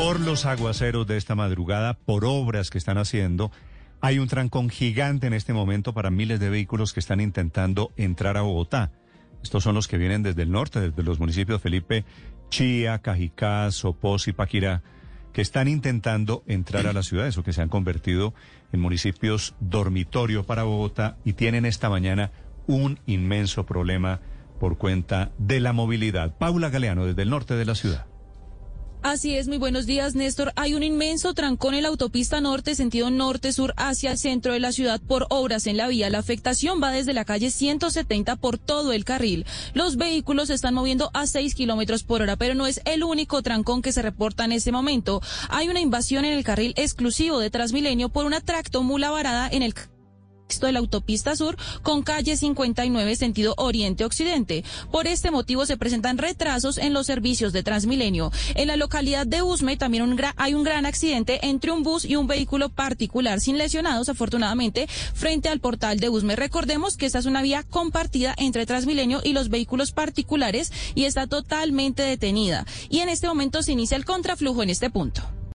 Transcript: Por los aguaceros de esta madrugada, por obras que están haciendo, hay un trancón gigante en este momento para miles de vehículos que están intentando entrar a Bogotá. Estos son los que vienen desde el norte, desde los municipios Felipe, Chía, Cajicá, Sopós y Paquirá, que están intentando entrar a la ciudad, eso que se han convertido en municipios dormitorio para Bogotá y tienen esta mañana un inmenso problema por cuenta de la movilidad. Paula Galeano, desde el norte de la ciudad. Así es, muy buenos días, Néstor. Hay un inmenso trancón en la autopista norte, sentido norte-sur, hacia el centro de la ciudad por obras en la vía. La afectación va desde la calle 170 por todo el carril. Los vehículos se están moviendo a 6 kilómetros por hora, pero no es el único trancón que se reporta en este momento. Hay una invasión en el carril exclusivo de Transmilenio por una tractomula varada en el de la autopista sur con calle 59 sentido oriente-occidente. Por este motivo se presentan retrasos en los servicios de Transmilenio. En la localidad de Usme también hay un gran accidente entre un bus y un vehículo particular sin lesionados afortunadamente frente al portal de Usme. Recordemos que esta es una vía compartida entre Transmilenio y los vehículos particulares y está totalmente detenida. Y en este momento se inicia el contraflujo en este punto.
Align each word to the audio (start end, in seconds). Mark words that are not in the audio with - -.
Por 0.00 0.18
los 0.18 0.46
aguaceros 0.46 1.06
de 1.06 1.18
esta 1.18 1.34
madrugada, 1.34 1.92
por 1.92 2.24
obras 2.24 2.70
que 2.70 2.78
están 2.78 2.96
haciendo, 2.96 3.52
hay 4.00 4.18
un 4.18 4.28
trancón 4.28 4.70
gigante 4.70 5.26
en 5.26 5.34
este 5.34 5.52
momento 5.52 5.92
para 5.92 6.10
miles 6.10 6.40
de 6.40 6.48
vehículos 6.48 6.94
que 6.94 7.00
están 7.00 7.20
intentando 7.20 7.92
entrar 7.98 8.38
a 8.38 8.40
Bogotá. 8.40 8.92
Estos 9.42 9.62
son 9.62 9.74
los 9.74 9.88
que 9.88 9.98
vienen 9.98 10.22
desde 10.22 10.40
el 10.40 10.50
norte, 10.50 10.80
desde 10.80 11.02
los 11.02 11.20
municipios 11.20 11.60
Felipe, 11.60 12.06
Chía, 12.48 13.00
Cajicá, 13.00 13.70
Sopós 13.72 14.26
y 14.26 14.32
Paquirá, 14.32 14.82
que 15.34 15.42
están 15.42 15.68
intentando 15.68 16.44
entrar 16.46 16.86
a 16.86 16.94
la 16.94 17.02
ciudad, 17.02 17.26
eso 17.26 17.44
que 17.44 17.52
se 17.52 17.60
han 17.60 17.68
convertido 17.68 18.32
en 18.72 18.80
municipios 18.80 19.54
dormitorio 19.60 20.44
para 20.44 20.62
Bogotá 20.62 21.18
y 21.26 21.34
tienen 21.34 21.66
esta 21.66 21.90
mañana 21.90 22.32
un 22.66 22.98
inmenso 23.04 23.66
problema 23.66 24.22
por 24.58 24.78
cuenta 24.78 25.30
de 25.36 25.60
la 25.60 25.74
movilidad. 25.74 26.38
Paula 26.38 26.70
Galeano, 26.70 27.04
desde 27.04 27.20
el 27.20 27.28
norte 27.28 27.52
de 27.54 27.66
la 27.66 27.74
ciudad. 27.74 28.09
Así 29.02 29.34
es, 29.34 29.48
muy 29.48 29.56
buenos 29.56 29.86
días, 29.86 30.14
Néstor. 30.14 30.52
Hay 30.56 30.74
un 30.74 30.82
inmenso 30.82 31.32
trancón 31.32 31.74
en 31.74 31.84
la 31.84 31.88
autopista 31.88 32.42
norte, 32.42 32.74
sentido 32.74 33.10
norte-sur, 33.10 33.72
hacia 33.78 34.10
el 34.10 34.18
centro 34.18 34.52
de 34.52 34.60
la 34.60 34.72
ciudad 34.72 35.00
por 35.00 35.26
obras 35.30 35.66
en 35.66 35.78
la 35.78 35.88
vía. 35.88 36.10
La 36.10 36.18
afectación 36.18 36.82
va 36.82 36.90
desde 36.90 37.14
la 37.14 37.24
calle 37.24 37.50
170 37.50 38.36
por 38.36 38.58
todo 38.58 38.92
el 38.92 39.06
carril. 39.06 39.46
Los 39.72 39.96
vehículos 39.96 40.48
se 40.48 40.54
están 40.54 40.74
moviendo 40.74 41.10
a 41.14 41.26
6 41.26 41.54
kilómetros 41.54 42.02
por 42.02 42.20
hora, 42.20 42.36
pero 42.36 42.54
no 42.54 42.66
es 42.66 42.82
el 42.84 43.02
único 43.02 43.40
trancón 43.40 43.80
que 43.80 43.92
se 43.92 44.02
reporta 44.02 44.44
en 44.44 44.52
este 44.52 44.70
momento. 44.70 45.22
Hay 45.48 45.70
una 45.70 45.80
invasión 45.80 46.26
en 46.26 46.34
el 46.34 46.44
carril 46.44 46.74
exclusivo 46.76 47.38
de 47.38 47.48
Transmilenio 47.48 48.10
por 48.10 48.26
una 48.26 48.42
tractomula 48.42 49.10
varada 49.10 49.48
en 49.50 49.62
el 49.62 49.72
de 50.58 50.72
la 50.72 50.80
autopista 50.80 51.36
sur 51.36 51.56
con 51.82 52.02
calle 52.02 52.36
59 52.36 53.14
sentido 53.14 53.54
oriente-occidente. 53.56 54.64
Por 54.90 55.06
este 55.06 55.30
motivo 55.30 55.66
se 55.66 55.76
presentan 55.76 56.18
retrasos 56.18 56.78
en 56.78 56.92
los 56.92 57.06
servicios 57.06 57.52
de 57.52 57.62
Transmilenio. 57.62 58.32
En 58.54 58.68
la 58.68 58.76
localidad 58.76 59.26
de 59.26 59.42
Usme 59.42 59.76
también 59.76 60.16
hay 60.36 60.54
un 60.54 60.64
gran 60.64 60.86
accidente 60.86 61.38
entre 61.42 61.70
un 61.70 61.82
bus 61.82 62.04
y 62.04 62.16
un 62.16 62.26
vehículo 62.26 62.68
particular 62.70 63.40
sin 63.40 63.58
lesionados 63.58 64.08
afortunadamente 64.08 64.88
frente 65.14 65.48
al 65.48 65.60
portal 65.60 66.00
de 66.00 66.08
Usme. 66.08 66.34
Recordemos 66.36 66.96
que 66.96 67.06
esta 67.06 67.18
es 67.18 67.26
una 67.26 67.42
vía 67.42 67.62
compartida 67.62 68.34
entre 68.36 68.66
Transmilenio 68.66 69.20
y 69.22 69.32
los 69.32 69.48
vehículos 69.48 69.92
particulares 69.92 70.72
y 70.94 71.04
está 71.04 71.26
totalmente 71.26 72.02
detenida. 72.02 72.66
Y 72.88 73.00
en 73.00 73.08
este 73.08 73.28
momento 73.28 73.62
se 73.62 73.72
inicia 73.72 73.96
el 73.96 74.04
contraflujo 74.04 74.62
en 74.62 74.70
este 74.70 74.90
punto. 74.90 75.22